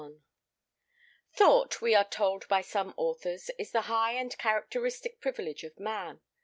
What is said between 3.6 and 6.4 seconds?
the high and characteristic privilege of man.